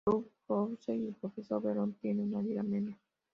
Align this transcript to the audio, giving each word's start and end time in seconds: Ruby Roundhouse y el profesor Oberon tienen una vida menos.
Ruby 0.07 0.31
Roundhouse 0.49 0.89
y 0.95 1.07
el 1.09 1.13
profesor 1.13 1.59
Oberon 1.59 1.93
tienen 1.93 2.33
una 2.33 2.41
vida 2.41 2.63
menos. 2.63 2.97